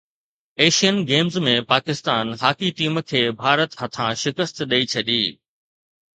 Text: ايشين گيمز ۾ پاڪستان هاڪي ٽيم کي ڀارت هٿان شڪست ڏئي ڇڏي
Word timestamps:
ايشين 0.63 0.95
گيمز 1.11 1.37
۾ 1.47 1.53
پاڪستان 1.73 2.25
هاڪي 2.45 2.69
ٽيم 2.81 2.95
کي 3.11 3.21
ڀارت 3.43 3.71
هٿان 3.83 4.11
شڪست 4.25 4.55
ڏئي 4.75 4.83
ڇڏي 4.97 5.21